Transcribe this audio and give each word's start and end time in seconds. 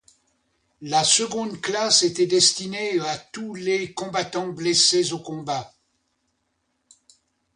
La 0.81 1.03
seconde 1.03 1.61
classe 1.61 2.01
était 2.01 2.25
destinée 2.25 2.99
à 3.01 3.19
tous 3.19 3.53
les 3.53 3.93
combattants 3.93 4.47
blessés 4.47 5.13
au 5.13 5.19
combat. 5.19 5.75